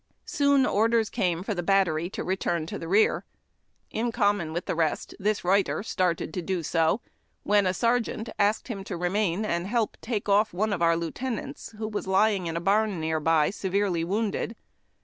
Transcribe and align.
Soon 0.25 0.65
orders 0.65 1.11
came 1.11 1.43
for 1.43 1.53
the 1.53 1.61
battery 1.61 2.09
to 2.09 2.23
return 2.23 2.65
to 2.65 2.79
the 2.79 2.87
rear. 2.87 3.23
In 3.91 4.11
common 4.11 4.51
with 4.51 4.65
the 4.65 4.73
rest, 4.73 5.13
the 5.19 5.39
writer 5.43 5.83
started 5.83 6.33
to 6.33 6.41
do 6.41 6.63
so 6.63 7.01
when 7.43 7.67
a 7.67 7.73
sergeant 7.75 8.27
asked 8.39 8.67
him 8.67 8.83
to 8.85 8.97
remain 8.97 9.45
and 9.45 9.67
help 9.67 9.97
take 10.01 10.27
off 10.27 10.53
one 10.55 10.73
of 10.73 10.81
our 10.81 10.97
lieutenants, 10.97 11.73
who 11.77 11.87
was 11.87 12.07
lying 12.07 12.47
in 12.47 12.57
a 12.57 12.59
barn 12.59 12.99
near 12.99 13.19
by, 13.19 13.51
severely 13.51 14.03
wounded. 14.03 14.55